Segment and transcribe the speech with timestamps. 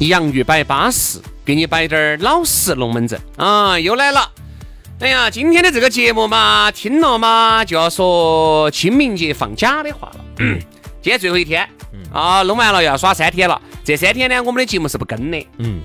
[0.00, 3.78] 洋芋摆巴适，给你摆点儿老实龙门阵啊！
[3.78, 4.30] 又来了。
[5.00, 10.24] 哎呀，今天的这个节目嘛，听了嘛就要说清明节放假的话了。
[10.38, 10.58] 嗯，
[11.02, 11.68] 今天最后一天
[12.12, 13.60] 啊，弄完了要耍三天了。
[13.84, 15.46] 这三天呢，我们的节目是不更的。
[15.58, 15.80] 嗯。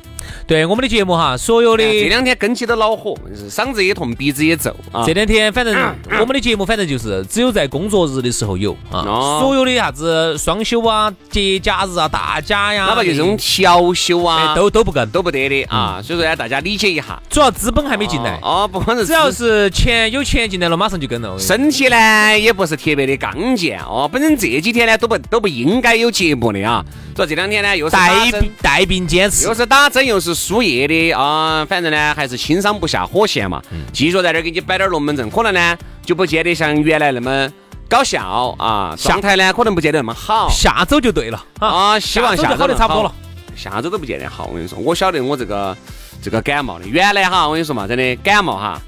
[0.46, 3.16] 对我们的节目哈，所有的这两天跟起都恼火，
[3.50, 5.04] 嗓子也痛，鼻子也皱啊。
[5.06, 5.74] 这两天反正
[6.20, 9.40] 我们的节目反正就是只有在工作日的时候有啊。
[9.40, 16.02] 所有的啥子双休啊、节假日啊、大假呀，哪怕就这种调休啊，都都不跟，都不得的啊。
[16.04, 17.22] 所以说呢，大家理解一下。
[17.30, 19.06] 主要资本还没进来哦，不可能。
[19.06, 21.38] 只要是钱有钱进来了，马上就跟了。
[21.40, 26.84] 身体呢也不是特别的刚健哦，本身这几天呢都不都不应该有节目的啊。
[27.16, 28.32] 说这两天呢又是带
[28.62, 33.62] 带病坚持，又是打针又是输液的啊，反正呢还是轻伤不下火线嘛。
[33.92, 37.52] 继续在这儿给你摆点龙门阵，可能呢就不见得像原来那么
[37.90, 40.50] 搞笑啊，状态呢可能不见得那么好。
[40.50, 43.14] 下周就对了啊，希望下周好的差不多了。
[43.56, 45.78] 下周都不见得好，我跟你说，我晓得我这个
[46.22, 48.82] 这个感冒的，原来哈我跟你说嘛，真的感冒哈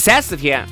[0.00, 0.66] 三四天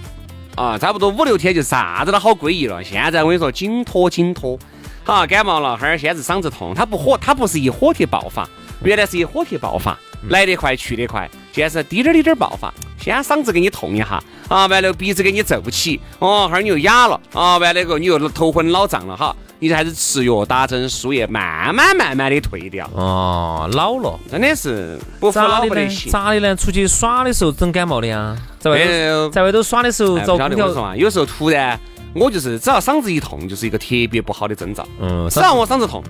[0.57, 2.83] 啊，差不多五六天就啥子都好归一了。
[2.83, 4.59] 现在我跟你说紧拖紧拖。
[5.03, 8.49] 好，感冒了，哈儿先是嗓子痛，它不火，它不是一火贴爆发，
[8.83, 9.99] 原来是一火气爆发，
[10.29, 22.89] 来得快去得快，现在是滴点儿滴点儿爆发，先嗓子给你痛一下，啊，完了鼻子给你皱起，哦，哈儿你又哑了，啊，完了个你又头昏脑胀了，哈，你就还是吃药打针输液，慢慢慢慢的退掉。
[22.95, 26.11] 哦，老了，真的是不服老不得行。
[26.11, 26.57] 咋的呢？
[26.57, 28.37] 出去耍的时候整感冒的呀？
[28.59, 30.97] 在外头在外头耍的时候遭空调。
[30.97, 31.79] 有时候突然。
[32.15, 34.87] 我就是只要嗓子一痛，就是一个特别不好的征兆。
[35.01, 36.03] 嗯，只要我嗓子痛，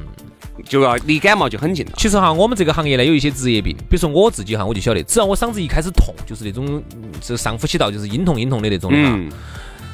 [0.65, 1.93] 就要离感冒就很近了。
[1.97, 6.83] 其实哈，我们这个行业呢，有一些职业病，比如说我自己哈，我就晓得，只要我嗓子一开始痛，就是那种
[7.21, 9.29] 是上呼吸道就是阴痛阴痛的那种的嘛。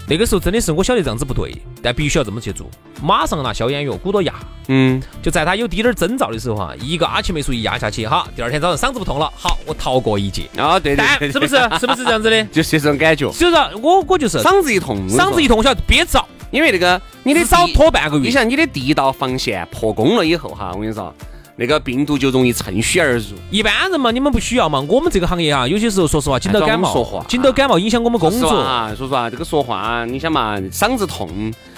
[0.08, 2.68] 那个时候真的是我晓得这样子不对，但必须要这么去做，
[3.02, 4.32] 马上拿消炎药，鼓捣压。
[4.68, 10.48] 嗯，就在他有滴点儿征兆的时候哈，一个阿奇霉素一压下去，哈，第二天早上嗓子不痛了，好，我逃过一劫。
[10.56, 11.56] 啊，对对，是不是？
[11.80, 12.44] 是不是这样子的？
[12.46, 13.30] 就是这种感觉。
[13.32, 16.24] 所以说，我我就是嗓子一痛，嗓子一痛，我晓得憋着。
[16.52, 18.22] 因为那个，你得少拖半个月。
[18.22, 21.12] 你想，你的第一道防线破功了以后哈，我跟你说，
[21.56, 23.34] 那个病毒就容易趁虚而入。
[23.50, 24.78] 一般人嘛，你们不需要嘛。
[24.88, 28.50] 我们这个行业啊，有些时候说实话，紧到感冒，紧到感冒影响我们工作。
[28.50, 31.28] 啊，说实话，这个说话，你想嘛，嗓子痛，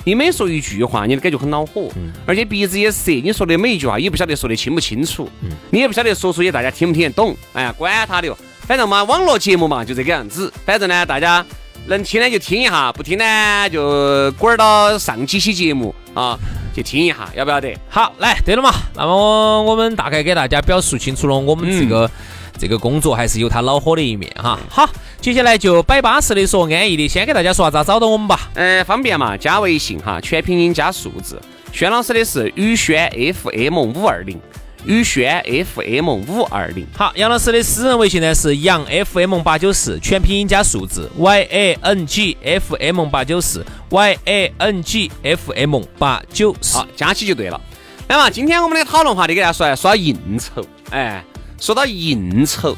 [0.04, 1.88] 你每说一句话，你都感觉很恼火。
[2.26, 5.28] 而且鼻子也涩，你说的每一句话也不晓得说的清不清楚，
[5.70, 7.36] 你也不晓得说出去大家听不听得懂。
[7.52, 8.36] 哎呀，管他的哟，
[8.66, 10.52] 反正嘛，网络节目嘛就这个样子。
[10.66, 11.44] 反正呢，大家。
[11.86, 16.36] 能听呢就听一下，不听呢就滚到上几期节目啊，
[16.74, 17.76] 就听一下，要不要得？
[17.88, 22.10] 好，来，对了嘛，那么我们大概给大家表述清楚了，我们这个
[22.58, 24.58] 这个工作还是有它恼火的一面哈。
[24.68, 24.88] 好，
[25.20, 28.50] 接下来就摆巴适的说安逸的，先给大家说下咋找到我们吧。
[28.54, 31.40] 呃，方便嘛，加微信哈，全拼音加数字。
[31.72, 33.10] 轩老师的是宇轩
[33.42, 34.40] FM 五二零。
[34.88, 35.44] 宇轩
[35.74, 45.12] FM 五二零，好，杨老师的私人微信呢是杨 FM 八九四，全拼音加数字 Y A N G F M 八九四 Y A N G
[45.22, 47.60] F M 八九四，好，加起就对了。
[48.08, 51.22] 那么今天我们的讨论话题给大家说说应酬，哎，
[51.60, 52.74] 说到应酬。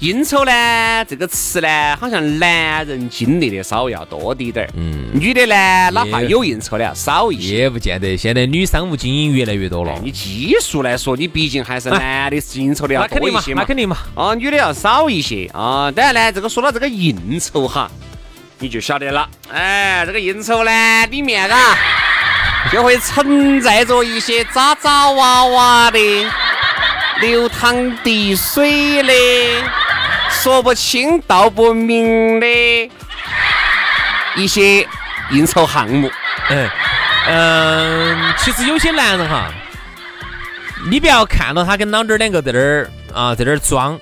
[0.00, 1.68] 应酬呢，这个词呢，
[2.00, 4.70] 好像男人经历的稍微要多滴点儿。
[4.74, 7.54] 嗯，女的呢，哪怕有应酬的要少一些。
[7.54, 9.92] 也不见得，现在女商务精英越来越多了。
[10.02, 13.60] 你基数来说，你毕竟还是男的是应酬的要多一些嘛。
[13.60, 15.90] 那肯定嘛，哦，女的要少一些啊。
[15.90, 17.90] 当然呢，这个说到这个应酬哈，
[18.58, 19.28] 你就晓得了。
[19.52, 21.76] 哎，这个应酬呢，里面啊，
[22.72, 25.98] 就会存在着一些渣渣哇哇的、
[27.20, 29.12] 流淌滴水的。
[30.30, 32.46] 说不清道不明的
[34.36, 34.86] 一些
[35.30, 36.10] 应酬项目，
[36.48, 36.70] 嗯
[37.28, 39.50] 嗯，其实有些男人哈，
[40.88, 43.98] 你不要看到他跟老娘儿两个在那儿啊，在那儿装。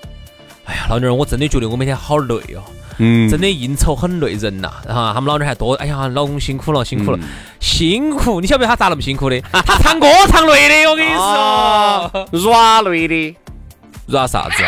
[0.64, 2.62] 哎呀，老娘儿，我真的觉得我每天好累哦。
[2.98, 7.19] 嗯，真的应酬很累人呐，然后他们老娘还多，哎呀，老公辛苦了，辛苦了，
[7.58, 8.40] 辛苦！
[8.40, 9.40] 你晓不晓得他咋那么辛苦的？
[9.50, 13.36] 他唱歌唱累的，我跟你说，软累的，
[14.06, 14.62] 软啥子？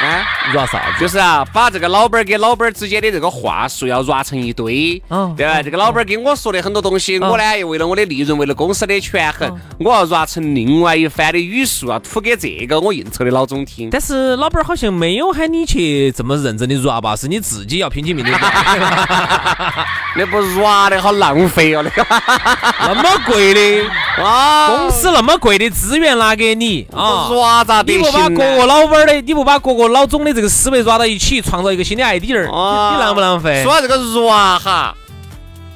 [0.00, 0.24] 啊，
[0.54, 1.00] 软啥子？
[1.00, 5.62] 就是啊，把这个老板儿跟老板儿之间的这个话术要软成一堆，嗯，对吧？
[5.62, 13.90] 这个老板儿跟我说的很多东西，我呢又为了我的利润，为了公司的权衡，我要软成另外一番的语速啊，吐给这个我应酬的老总听。
[13.90, 17.14] 但是老板儿好像没有喊你去这么认真的软吧？
[17.14, 18.40] 是你自己要拼起命的软。
[20.16, 22.06] 那不软的好浪费哦，那个
[22.80, 23.90] 那么贵的
[24.24, 29.89] 啊，公司那么贵的资源拿给你啊，软咋得你不把各个老板儿的，你不把各个。
[29.90, 33.62] 老总的这个思维抓到一起，创造一个新的 idea，你浪不浪费？
[33.62, 34.94] 说这个软哈，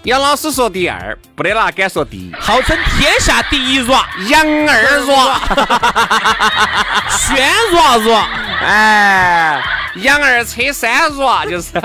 [0.05, 5.41] 杨老师说第二，不得哪敢说第一，号称天下第一软，杨二软，
[7.11, 8.29] 轩软软，
[8.65, 9.63] 哎，
[9.97, 11.73] 杨二车三软就是。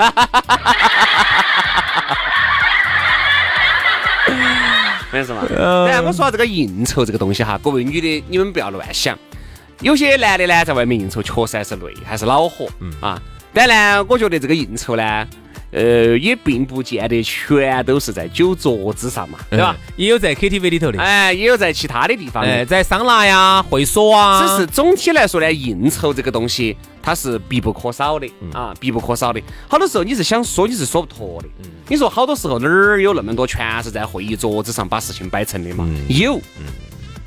[5.12, 5.42] 没事嘛？
[5.88, 9.18] 哎，我说这个应酬这个东西哈，各位女的，你们不要乱想。
[9.80, 13.20] 有些男的呢，在外面应酬确实还是累，还是恼火，嗯啊。
[13.52, 15.26] 但呢，我觉得这个应酬呢，
[15.72, 19.74] 呃，也并不见得全都是在酒桌子上嘛，对吧？
[19.96, 24.46] 也有在 KTV 里头的，哎，也有在其他的地方，哎，在桑拿呀、会所啊。
[24.46, 29.40] 只是总体来说呢，应酬这个东西它是必不可少的啊，必不可少的。
[29.66, 31.48] 好多时候你是想说，你是说不脱的。
[31.88, 35.88] 你说好多时候哪儿有那么多全是在会议桌子上把事情摆成的嘛？
[36.08, 36.40] 有。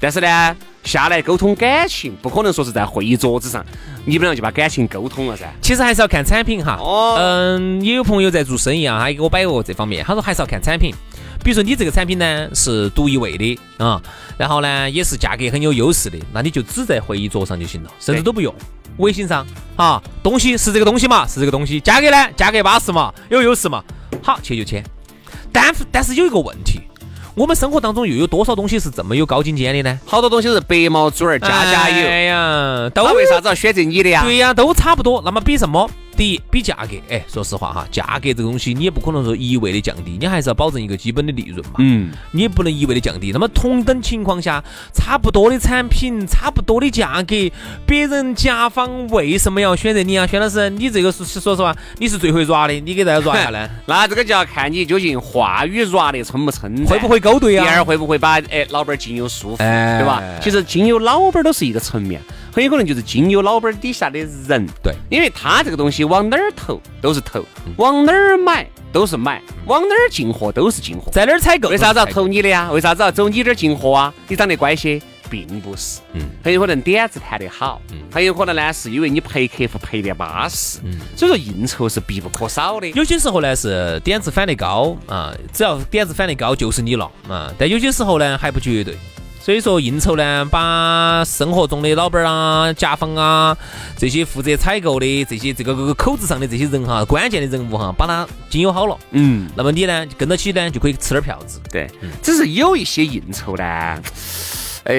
[0.03, 3.65] 但是呢，下来沟通感情，不可能说是在会议桌子上，
[4.03, 5.49] 你们俩就把感情沟通了噻。
[5.61, 6.75] 其实还是要看产品哈。
[6.77, 7.15] 哦。
[7.17, 10.03] 嗯，也有朋友在做生意啊，他也给我摆过这方面。
[10.03, 10.93] 他说还是要看产品，
[11.41, 14.01] 比如说你这个产品呢是独一位的啊，
[14.37, 18.53] 然后呢也是价格很有优势的，那你就只在会议桌上就行了，甚至都不用
[18.97, 19.47] 微信上
[19.77, 20.03] 啊。
[20.21, 23.81] 东西是这个东西嘛，是这个东西，价格呢价格巴适嘛，有优势嘛，
[24.21, 24.83] 好签就签。
[25.53, 26.81] 但但是有一个问题。
[27.35, 29.99] 我们生活当中又有多少东西是这么有高精尖的呢？
[30.05, 32.07] 好多东西是白毛猪儿家家有。
[32.07, 34.23] 哎呀，都为啥子要选择你的呀？
[34.23, 35.19] 对呀，都差不多。
[35.25, 35.89] 那么比什么？
[36.15, 41.73] 第一，比价格，哎，说实话哈，价格这个东西你也不可能说一味的降低，你还是要保证一个基本的利润嘛。
[41.79, 42.11] 嗯。
[42.31, 43.31] 你也不能一味的降低。
[43.31, 44.63] 那么同等情况下，
[44.93, 47.35] 差不多的产品，差不多的价格，
[47.85, 50.27] 别人甲方为什么要选择你啊？
[50.27, 53.69] 薛老师，你这个是说实话，你是最会抓的，你给大家抓一下呢？
[53.85, 57.63] 那这个就要看你究竟话语抓的称不称，会不会勾兑啊？
[57.63, 60.21] 第二，会不会把哎老板儿经由舒服，对吧？
[60.41, 62.21] 其实经营老板都是一个层面。
[62.53, 67.43] 很有可能就是金牛老板底下的人，对，因为他这个东西往哪儿投都是投，
[67.77, 71.69] 往哪儿买都是买，往哪儿进货都是进货，在哪儿采购？
[71.69, 72.69] 为啥子要投你的呀？
[72.71, 74.13] 为啥子要走你这儿进货啊？
[74.27, 75.01] 你长得乖些，
[75.31, 82.87] 并不是，嗯，很有可能点子谈得好，嗯，很有可能呢是因为你陪客户陪得巴适，嗯，所以说应酬是必不可少的。
[82.89, 88.95] 有些时候呢是点子反得高啊，只要点子反得高就是你了啊，但有些时候呢还不绝对。
[89.43, 93.57] 所以说应酬呢，把生活中的老板啊、甲方啊
[93.97, 101.59] 这些负责采购的这些这个个口子上的这些人哈，关键的人物哈，把他经营好了，嗯，那么你呢跟到起呢就可以吃点票子。
[101.69, 101.91] 对，
[102.21, 103.63] 只是有一些应酬呢，
[104.85, 104.95] 哎，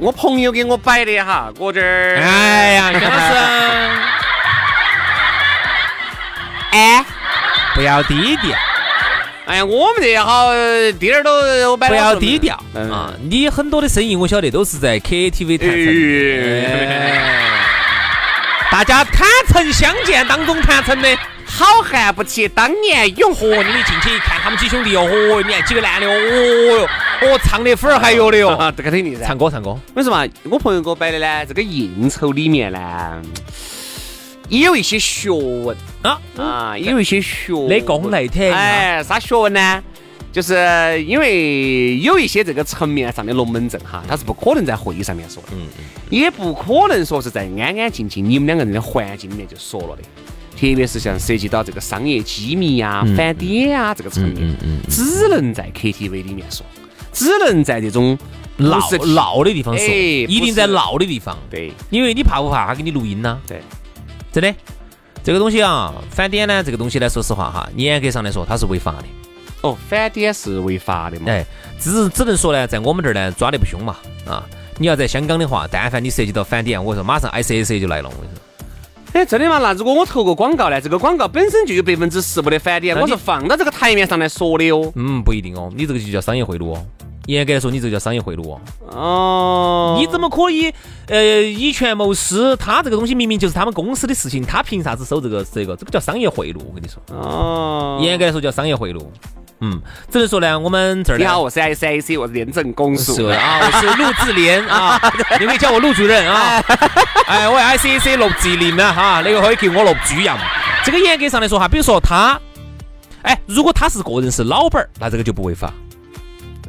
[0.00, 3.34] 我朋友给我摆的哈，我这儿，哎呀， 薛老师，
[6.70, 7.04] 哎，
[7.74, 8.56] 不要低调。
[9.46, 10.52] 哎呀，我们这好，
[10.98, 11.30] 滴点儿都
[11.70, 13.14] 我摆不要低调啊！
[13.30, 15.86] 你很多的生意我晓得都是在 KTV 谈成，
[18.72, 21.16] 大家坦诚相见当中谈成的。
[21.48, 23.46] 好汉不提当年勇，嚯！
[23.48, 25.36] 你们进去一看他们几兄弟哦，嚯！
[25.46, 26.88] 你看几个男的哦哟，
[27.28, 29.24] 哦，唱的粉儿还有的哟， 这个肯定噻。
[29.24, 30.26] 唱歌唱歌，为什么？
[30.50, 33.22] 我朋友给我摆的呢，这个应酬里面呢。
[34.48, 38.44] 也有一些学问啊啊，也有一些学问的功内体。
[38.44, 39.82] 哎，啥学问呢？
[40.32, 40.54] 就是
[41.06, 50.02] 因为有一些这个层面上的龙门阵哈，他是不可能在会议上面说的，嗯嗯，也不可能说是在安安静静你们两个人的环境里面就说了的。
[50.58, 56.64] 特别是像涉及到这个商业机密呀、返点啊这个层面，嗯嗯，只能在 KTV 里面说，
[57.12, 58.18] 只能在这种
[58.56, 58.78] 闹
[59.14, 61.38] 闹的地方说，一定在闹的地方。
[61.50, 63.38] 对，因为你怕不怕他给你录音呢？
[63.46, 63.60] 对。
[64.36, 64.54] 真的，
[65.24, 69.04] 这个东西啊，返点呢，这个东西呢，说实话哈，严格上来说它是违法的。
[69.62, 71.24] 哦，返点是违法的嘛？
[71.28, 71.42] 哎，
[71.80, 73.96] 只只能说呢，在我们这儿呢抓得不凶嘛。
[74.26, 74.44] 啊，
[74.76, 78.10] 你要在香港的话，但凡你涉及到返点，我说马上 I C S A 就来了。
[78.10, 79.58] 我跟你说，哎，真的吗？
[79.58, 80.78] 那如果我投个广告呢？
[80.82, 84.92] 这个广告本身就有百分之十五的返点，我是放到这个台面上来说的哦。
[84.96, 86.86] 嗯，不一定哦，你这个就叫商业贿赂哦。
[87.26, 88.60] 严格来说，你这个叫商业贿赂哦。
[88.88, 90.72] 哦，你怎么可以
[91.08, 92.56] 呃以权谋私？
[92.56, 95.76] 他这个东西明明就是他们公司的事情，他凭啥子收这个这个？
[95.76, 97.02] 这个叫商业贿赂，我跟你说。
[97.14, 99.04] 哦，严格来说叫商业贿赂。
[99.60, 99.80] 嗯，
[100.10, 105.00] 只能说呢，我们这儿呢你好，我是 SIC，我是廉政公署啊，我是陆志廉啊，
[105.40, 106.62] 你可以叫我陆主任啊。
[107.26, 110.36] 哎，我是 ICAC 陆志廉啊，哈，那个可以叫我陆主任。
[110.84, 112.38] 这个严格上来说哈，比如说他，
[113.22, 115.72] 哎，如果他是个人是老板儿，那这个就不违法，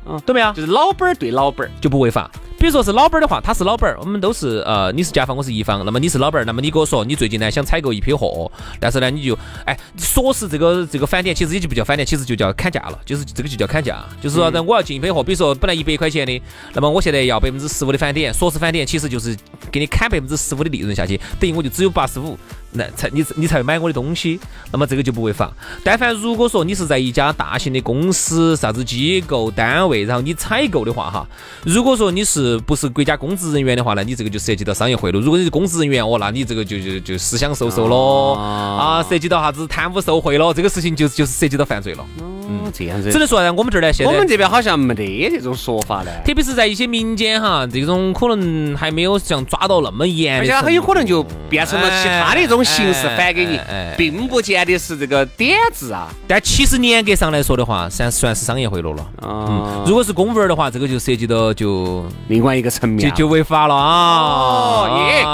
[0.09, 0.51] 嗯对没有？
[0.53, 2.29] 就是老板儿对老板儿，就不违法。
[2.59, 16.41] 比如说是老板儿的话，他是老板儿，我们都是呃，你是甲方，我是乙方，那么你是老板儿，那么你给我说你最近呢想采购一批货，但是呢你就哎说是这个这个返点，其实也就不叫返点，其实就叫砍价了，就是这个就叫砍价，就是说呢我要进一批货，比如说本来一百块钱的，
[16.73, 19.37] 那么我现在要百分之十五的返点，说是返点，其实就是
[19.71, 22.35] 给你砍百分之十五的利润下去，等于我就只有八十五。
[22.71, 24.39] 那才你你才会买我的东西，
[24.71, 25.51] 那么这个就不违法。
[25.83, 31.27] 但凡如果说你是在一家大型的公司、啥子机构单位，然后你采购的话哈，
[31.63, 35.19] 如果说你是不是国家公职人员的话呢，你这个就涉及到商业贿赂。
[35.19, 42.05] 如果你是公职人员哦，那你这个就就就思想受受咯啊，涉及到啥子贪污受贿咯，这个事情就就是涉及到犯罪了。
[42.47, 43.17] 哦，这样子只。
[43.17, 44.27] 能说呢，我们这儿呢现在我们。
[44.27, 53.57] 这边好像没得这种说法呢，特别是在一些民间哈，这种可能还没有像抓到那么严而且很有可能就变成了其他的一种形式返给你
[53.97, 56.09] 并不见得是这个点子啊。
[56.27, 59.05] 但其实严格上来说的话，算算是商业贿赂了。
[59.21, 64.17] 啊，如果是公务员的话，这个就涉及到就另外一个层面啊，就就违法了啊！
[64.19, 65.25] 哦耶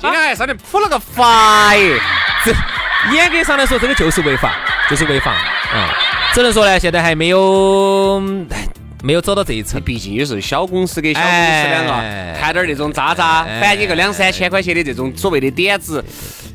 [0.00, 1.98] 今天还上面普了个法耶，
[2.44, 2.52] 这
[3.14, 4.54] 严格上来说，这个就是违法，
[4.90, 5.34] 就是违法。
[5.74, 5.88] 嗯，
[6.34, 8.66] 只能说呢，现在还没有哎
[9.04, 9.80] 没有走到这一层。
[9.80, 16.04] 毕竟有时候小公司跟小公司两哎个谈点儿那种渣渣，哎返你个两三千块钱的这种所谓的点子，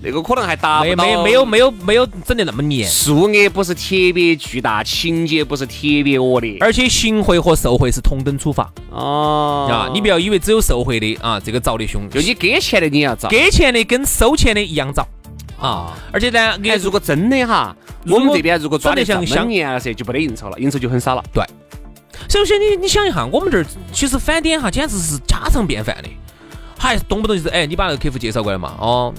[0.03, 1.05] 那个可能还达不到。
[1.05, 6.57] 没没没有没有没有整得那么严，数额不是特别巨大，情节不是特别恶劣。
[6.59, 9.89] 而且行贿和受贿是同等处罚哦啊！
[9.93, 13.29] 你不要以为只有受贿的啊，这个遭的凶，就你给钱的你要遭。
[13.29, 15.07] 给钱的跟收钱的一样遭
[15.59, 15.97] 啊！
[16.11, 17.75] 而且呢，哎，如果真的哈，
[18.07, 21.23] 我们这边如果抓得像么真的像严了噻，就不得应酬了，应酬就很少了。
[21.33, 21.43] 对。
[22.27, 26.09] 首先你你想一下，我们这儿其实返点哈，简直是家常便饭的，
[26.77, 29.13] 还动不动就是哎，你把那个客户介绍过来嘛，哦，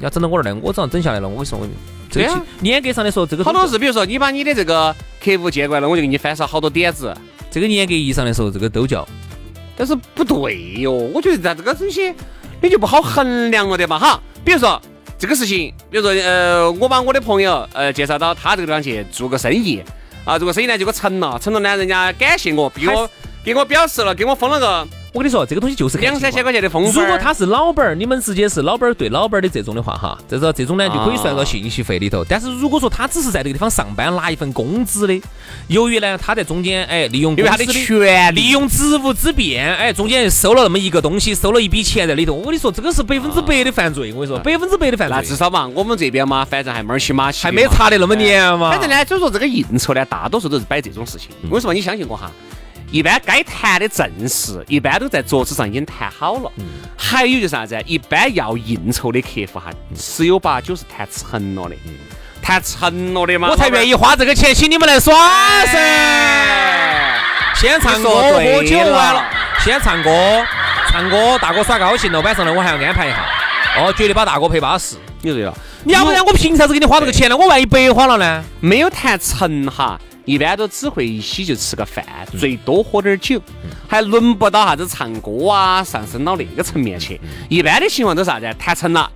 [0.00, 1.66] 要整到我这儿来，我早上整下来了，我跟你说，我
[2.10, 4.94] 这个严格上来说，这个好多是，比如说你把你的这个
[5.24, 7.16] 客户接过来了，我就给你翻上好多点子，
[7.50, 9.06] 这个严格意义上来说，这个都叫
[9.76, 10.92] 但是不对哟。
[10.92, 12.12] 我觉得在这个东西
[12.60, 14.20] 你就不好衡量了的嘛哈。
[14.44, 14.80] 比如说
[15.20, 19.82] 这个事情，比如说呃，我把我的朋友呃介绍到他这个地方去做个生意。
[20.24, 23.10] 啊，做个生意呢结果成了，成了呢人家感谢我，给我
[23.44, 27.06] 给我表示了，给我封了个我跟你说，这个东西就是两三千块钱的封分儿。
[27.06, 32.24] 如果他是老板儿，你们直接是老板儿对老板儿的这种的话，哈，这个这种呢就可以算到信息费里头。
[32.28, 35.20] 但是如果说他只是在这个地方上班拿一份工资的，
[35.66, 48.70] 由于呢他在中间哎利用因为他的权利利用职务之便，哎中间收了那么一个东西，收了一笔钱在里头，我跟你说这个是百分之百的犯罪，我跟你说百分之百的犯罪，那至少嘛，我们这边嘛，反正还猫儿起马起的还，没查得那么严嘛。
[48.70, 51.30] 反正呢，就是说这个应酬呢，大多数都是摆这种事情。
[51.50, 51.74] 为什么？
[51.74, 52.30] 你相信我哈，
[52.90, 56.50] 一般该谈的正事，一般都在桌子上已经谈好了。
[56.96, 57.80] 还有就是啥子？
[57.86, 61.76] 一般要应酬的客户哈，十有八九是谈成了的。
[62.42, 65.14] 谈成了的嘛，我才愿意花这个钱请你们来耍
[65.66, 67.20] 噻。
[67.54, 69.24] 先唱歌喝酒完了，
[69.62, 70.44] 先唱歌，
[70.88, 73.24] 唱歌，大哥耍高兴了，晚上呢我还要安排一下。
[73.76, 74.96] 哦，绝对把大哥陪巴适。
[75.22, 75.54] 你对了，
[75.84, 77.36] 你要不然我凭啥子给你花这个钱呢？
[77.36, 78.42] 我万一白花了呢？
[78.58, 82.04] 没有谈成哈，一般都只会一起就吃个饭，
[82.38, 83.42] 最多喝点酒，
[83.88, 87.20] 还轮不到啥子唱歌啊，上升到那个层面去。
[87.48, 88.48] 一般的情况都是啥子？
[88.56, 89.10] 谈成了，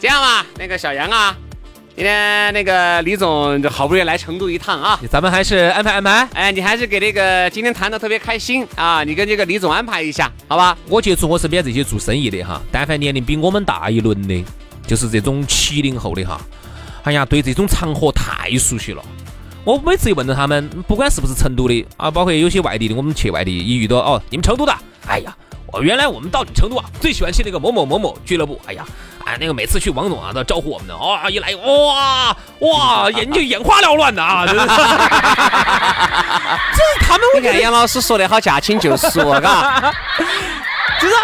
[0.00, 1.36] 这样嘛，那个小杨啊，
[1.94, 4.98] 今天那个李总就好不容易来成都一趟啊。
[5.08, 6.28] 咱们还是安排安排。
[6.34, 9.04] 哎，你还是给那个今天谈的特别开心啊！
[9.04, 10.76] 你跟这个李总安排一下，好吧？
[10.88, 14.44] 我接触我身边这些做生意的哈，但凡年龄比我们大一轮的，
[14.88, 16.40] 就是这种七零后的哈，
[17.04, 19.00] 哎呀，对这种场合太熟悉了。
[19.64, 24.74] 我每次一问到他们，不管是不是成都的啊，包括有些外地的，我们去外地一遇到哦，你们成都的，
[25.06, 25.32] 哎呀，
[25.66, 28.84] 我，原来我们到成都啊，最喜欢去那个某某某某俱乐部，哎呀，
[29.24, 34.82] 哎，那个每次去王总啊都招呼我们的，哦，一来哇哇， 眼睛眼花缭乱的啊，真的是这
[36.82, 39.94] 是他们，我你觉得看杨老师说的好，驾轻就熟，嘎。
[41.00, 41.14] 就是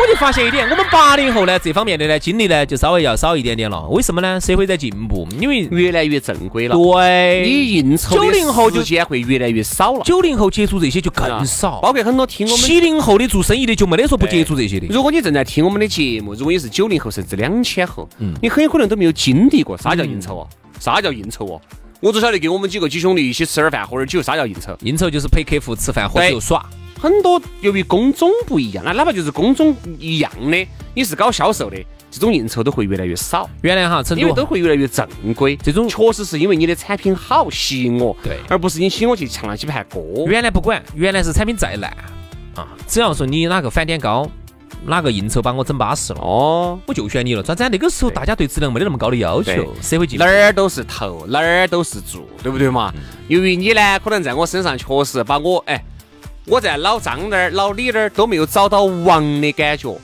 [0.00, 3.86] 我就发现一点，我们八零后呢这方面的呢经历呢就稍微要少一点点了。
[3.88, 4.40] 为什么呢？
[4.40, 10.00] 社会在进步，因为越来越正规了，对你应酬的90后就时间会越来越少了。
[10.04, 12.66] 九零后接触这些就更少，包括很多听我们。
[12.66, 14.86] 七零后的做生意的就没得说不接触这些的。
[14.86, 18.08] 如果你正在听我们的节目，如果你是九零后甚至两千后，
[18.40, 21.60] 你很有可能都没有经历过啥叫应酬哦，啥叫应酬哦。
[22.00, 24.74] 我只晓得跟我们几个几兄弟一起吃点饭、喝点酒，啥叫应酬？
[24.80, 26.64] 应酬就是陪客户吃饭、喝酒、耍。
[27.00, 31.76] 很多由于工种不一样，那哪怕就是工种一样的，你是搞销售的，
[32.10, 33.48] 这种应酬都会越来越少。
[33.62, 35.56] 原来哈，成因为都都会越来越正规。
[35.56, 39.98] 这种确实是因为你的产品好吸引我，对而不是你引我去唱那几盘歌。
[40.26, 41.90] 原来不管，原来是产品再烂
[42.54, 44.30] 啊，只要说你哪个返点高，
[44.84, 47.42] 哪个应酬把我整巴适了，哦，我就选你了。
[47.42, 47.68] 咋子啊？
[47.72, 50.30] 那个时候大家对质量没得那么高的要求，社会进步哪。
[50.30, 52.92] 儿都是投，哪儿都是做，对不对嘛？
[53.28, 55.82] 由于你呢，可能在我身上确实把我哎，
[56.46, 59.96] 我在老张那儿、老李那儿都没有找到王的感觉，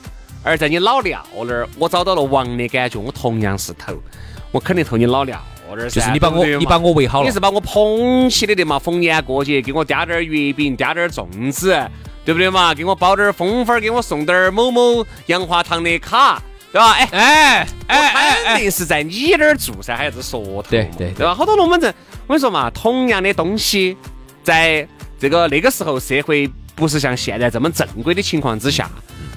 [0.43, 3.93] 而在你老廖那儿，我找到了王的感觉，我同样是投，
[4.51, 5.99] 我肯定投你老廖那儿噻。
[5.99, 8.79] 就是你把我你把我围好了你是把我捧起的的嘛？
[8.79, 11.75] 逢年过节给我嗲点儿月饼，嗲点儿粽子，
[12.23, 12.73] 对不对嘛？
[12.73, 16.41] 给我包点儿风粉儿，给我送点儿某某洋华堂的卡，
[16.71, 16.91] 对吧？
[16.91, 17.07] 哎。
[17.11, 21.33] 哎哎哎肯定是在你那儿住噻，还有这说头，对对对吧？
[21.33, 21.93] 好多龙门阵，
[22.27, 23.97] 我跟你说嘛，同样的东西，
[24.43, 24.87] 在
[25.19, 28.89] 这个那个时候社会不是像现在这么正规的情况之下，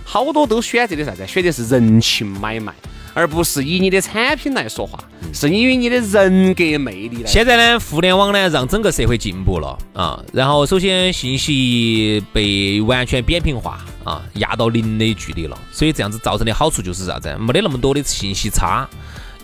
[0.04, 1.26] 好多都选择的啥子？
[1.26, 2.72] 选择是人情买卖，
[3.14, 4.98] 而不是以你的产品来说话，
[5.32, 7.26] 是因为你的人格魅力来。
[7.26, 10.22] 现在呢，互联网呢让整个社会进步了啊。
[10.32, 15.58] 然后首先信息被完全扁平化啊，压到零的距离了。
[15.72, 17.34] 所以这样子造成的好处就是啥子？
[17.38, 18.86] 没得那么多的信息差，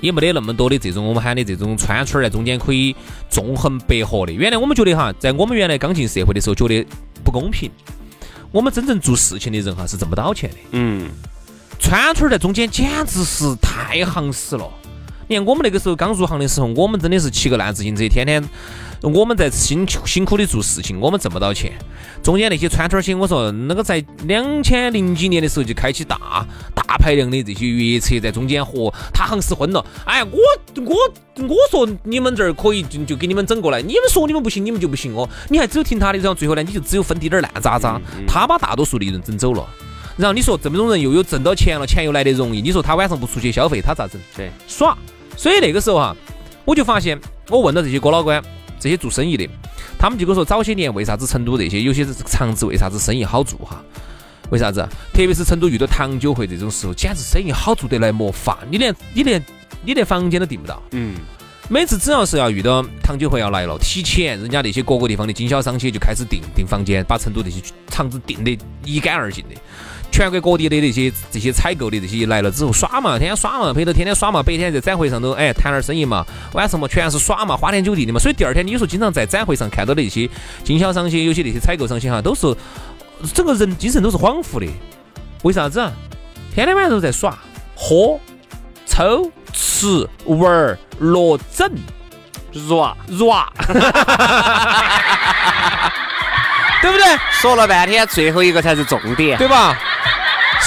[0.01, 2.95] 也没得那么多的这种我们喊的这种穿村儿在中间可以
[3.29, 4.33] 纵横捭阖的。
[4.33, 6.87] 原来我们觉得哈，在我们原来刚进社会的时候，觉得
[7.25, 7.71] 不公平。
[8.53, 10.57] 我们真正做事情的人哈是挣不到钱的。
[10.73, 11.09] 嗯，
[11.79, 14.71] 串串儿在中间简直是太行死了。
[15.29, 18.43] 你看我们那个时候刚入行的时候，我们真的是骑个烂自行车，天天
[19.03, 21.73] 我们在辛辛苦的做事情，我们挣不到钱。
[22.23, 29.85] 中间那些串串儿些，我说那个在两千零几年的时候就开启大大排量的这些越野车在中间和他行失婚了。
[30.05, 30.39] 哎，我
[30.77, 30.97] 我
[31.47, 35.29] 我说你们这儿可以就就给你们整过来，你们说你们不行，你们就不行哦。
[35.51, 39.69] 你还只有听他的，然后最后呢，你就只有分滴点儿烂渣渣，他把大多数利润整走了。
[40.17, 44.21] 然后你说这么种人又有挣到钱了，钱又来得容易，你说他晚上不出去消费，他咋整？
[44.37, 44.97] 对，耍。
[45.37, 46.17] 所以那个时候哈，
[46.65, 47.21] 我就发现，
[47.51, 48.43] 我问到这些哥老倌，
[48.81, 49.49] 这些做生意的，
[49.99, 53.83] 他们就跟我说，早些年为啥子成都这些有些厂子为啥子生意好做哈？
[54.51, 54.81] 为啥子？
[55.13, 59.45] 特别是成都遇到糖酒会这种时候，简直生意好做得来没法，你连你连
[59.85, 60.81] 你连房间都订不到。
[60.93, 61.17] 嗯，
[61.69, 69.55] 每次只要是要遇到糖酒会要来了，提前人家那些各个地方的经销商些就开始订订房间，把成都这些厂子订得一干二净的。
[70.11, 78.19] 全国各地的那些这些采购的这些来了之后耍嘛，天天耍嘛，陪着天天耍嘛，白天在展会上头哎谈点生意嘛，晚上嘛全是耍嘛，花天酒地的嘛。
[78.19, 80.29] 所以第二天你说经常在展会上看到的一些
[80.65, 82.57] 经销商些，有些那些采购商些哈，都是
[83.35, 84.67] 整个人精神都是恍惚的。
[85.43, 85.93] 为啥子啊？
[86.55, 87.37] 天天晚上都在耍、
[87.75, 88.19] 喝、
[88.87, 91.71] 抽、吃、玩儿、乐、整。
[92.69, 93.47] 软软，
[96.81, 97.05] 对不对？
[97.33, 99.79] 说了半天，最后一个才是重点，对吧？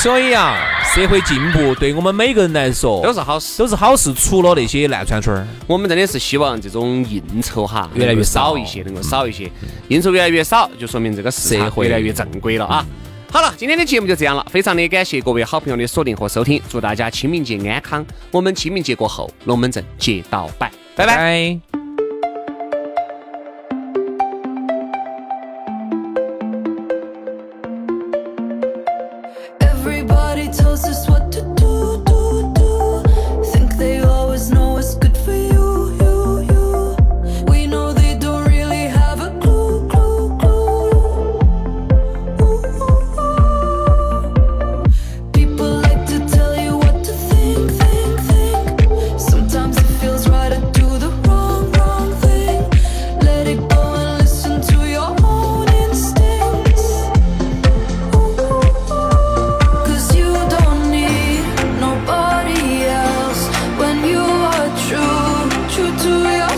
[0.01, 0.55] 所以啊，
[0.95, 3.57] 社会进步对我们每个人来说都是好事。
[3.57, 5.45] 都是好事，除了那些烂串串儿。
[5.67, 9.51] 我们真的是希望这种应酬哈越来越少少一些，能够少一些。
[9.89, 12.85] 应酬越来越少，就说明这个社会越来越正规了啊。
[13.29, 18.05] 好了，今天的节目就这样了，非常的感谢各位好朋友的锁定和收听，祝大家清明节安康。
[18.31, 21.78] 我们清明节过后，龙门阵接到摆，拜拜。
[29.91, 31.09] Everybody tells us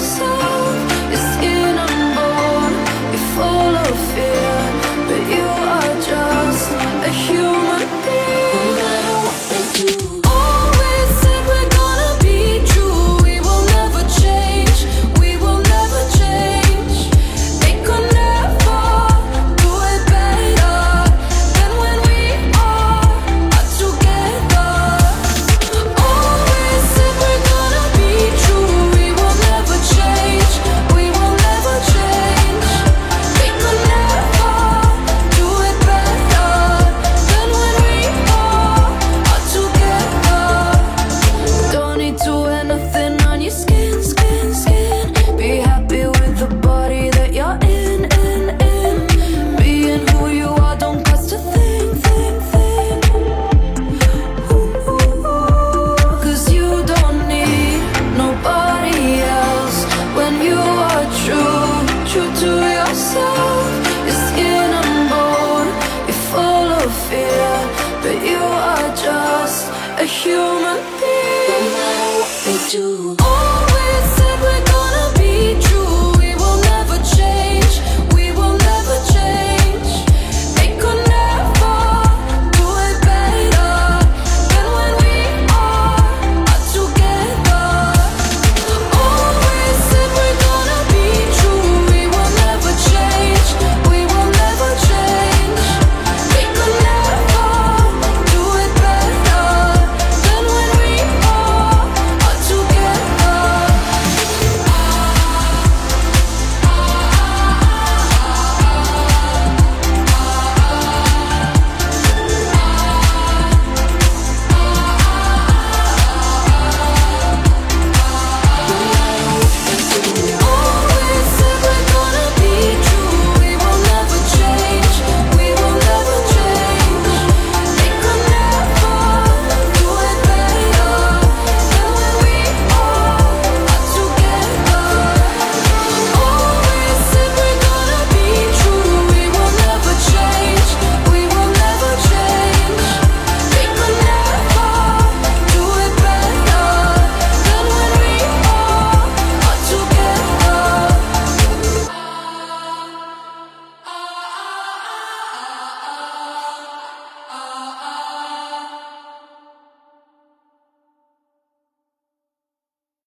[0.01, 0.30] so